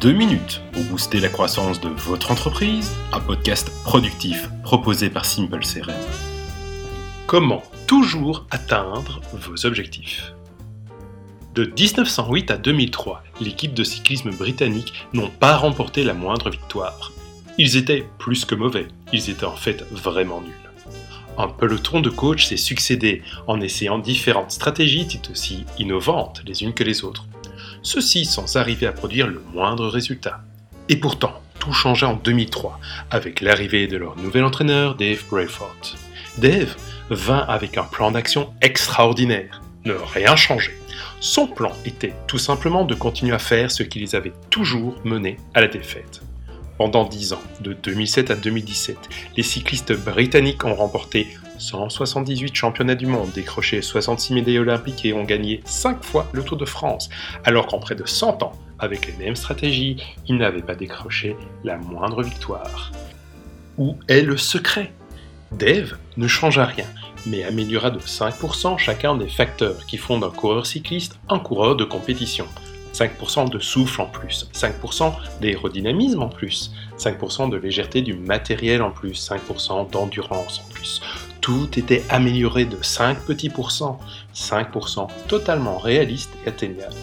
[0.00, 5.58] 2 minutes pour booster la croissance de votre entreprise, un podcast productif proposé par Simple
[5.64, 5.92] CRM.
[7.26, 10.34] Comment toujours atteindre vos objectifs?
[11.56, 17.10] De 1908 à 2003, l'équipe de cyclisme britannique n'ont pas remporté la moindre victoire.
[17.58, 20.54] Ils étaient plus que mauvais, ils étaient en fait vraiment nuls.
[21.38, 26.72] Un peloton de coachs s'est succédé en essayant différentes stratégies tout aussi innovantes les unes
[26.72, 27.26] que les autres
[27.88, 30.42] ceux-ci sans arriver à produire le moindre résultat.
[30.90, 32.78] Et pourtant, tout changea en 2003
[33.10, 35.96] avec l'arrivée de leur nouvel entraîneur Dave Brayford.
[36.36, 36.76] Dave
[37.08, 40.78] vint avec un plan d'action extraordinaire, ne rien changer.
[41.20, 45.38] Son plan était tout simplement de continuer à faire ce qui les avait toujours menés
[45.54, 46.20] à la défaite.
[46.76, 48.98] Pendant 10 ans, de 2007 à 2017,
[49.34, 51.26] les cyclistes britanniques ont remporté
[51.58, 56.56] 178 championnats du monde, décroché 66 médailles olympiques et ont gagné 5 fois le Tour
[56.56, 57.08] de France,
[57.44, 61.76] alors qu'en près de 100 ans, avec les mêmes stratégies, ils n'avaient pas décroché la
[61.76, 62.92] moindre victoire.
[63.76, 64.92] Où est le secret?
[65.52, 66.86] Dave ne changea rien,
[67.26, 71.84] mais améliora de 5% chacun des facteurs qui font d'un coureur cycliste un coureur de
[71.84, 72.46] compétition.
[72.92, 78.90] 5% de souffle en plus, 5% d'aérodynamisme en plus, 5% de légèreté du matériel en
[78.90, 81.00] plus, 5% d'endurance en plus.
[81.48, 83.98] Tout était amélioré de 5 petits pourcents,
[84.34, 86.94] 5% totalement réaliste et atteignable.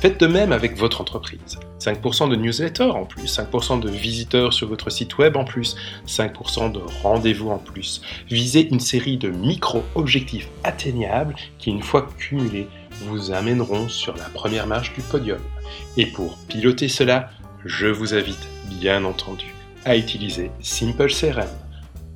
[0.00, 1.58] Faites de même avec votre entreprise.
[1.80, 5.74] 5% de newsletters en plus, 5% de visiteurs sur votre site web en plus,
[6.06, 8.02] 5% de rendez-vous en plus.
[8.30, 12.68] Visez une série de micro-objectifs atteignables qui, une fois cumulés,
[13.00, 15.40] vous amèneront sur la première marche du podium.
[15.96, 17.30] Et pour piloter cela,
[17.64, 18.46] je vous invite,
[18.78, 21.48] bien entendu, à utiliser Simple CRM.